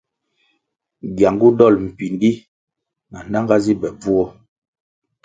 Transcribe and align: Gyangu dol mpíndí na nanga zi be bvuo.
Gyangu 1.15 1.49
dol 1.57 1.75
mpíndí 1.87 2.31
na 3.11 3.17
nanga 3.31 3.55
zi 3.63 3.73
be 3.81 3.89
bvuo. 3.99 4.25